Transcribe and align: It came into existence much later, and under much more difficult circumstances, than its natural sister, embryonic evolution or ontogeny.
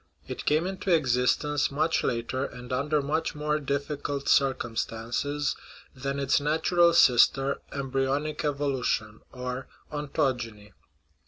It 0.27 0.45
came 0.45 0.65
into 0.65 0.89
existence 0.91 1.69
much 1.69 2.03
later, 2.03 2.43
and 2.43 2.73
under 2.73 3.03
much 3.03 3.35
more 3.35 3.59
difficult 3.59 4.27
circumstances, 4.27 5.55
than 5.93 6.19
its 6.19 6.41
natural 6.41 6.95
sister, 6.95 7.61
embryonic 7.71 8.43
evolution 8.43 9.19
or 9.31 9.67
ontogeny. 9.91 10.71